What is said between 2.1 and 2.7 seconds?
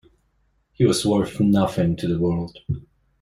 world.